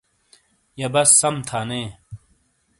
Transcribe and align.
یَہہ 0.79 0.91
بس 0.93 1.09
سَم 1.21 1.35
تھا 1.47 1.59
نے۔ 1.69 1.81